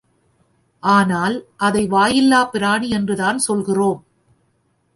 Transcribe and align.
ஆனால் 0.79 1.45
அதை 1.57 1.87
வாயில்லாப் 1.87 2.49
பிராணி 2.49 2.89
என்றுதான் 2.89 3.37
சொல்கிறோம். 3.37 4.05